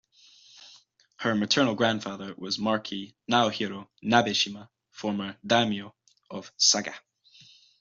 Her 1.17 1.35
maternal 1.35 1.75
grandfather 1.75 2.33
was 2.35 2.57
Marquis 2.57 3.15
Naohiro 3.29 3.87
Nabeshima, 4.03 4.67
former 4.89 5.37
"daimyo" 5.45 5.93
of 6.31 6.51
Saga. 6.57 6.95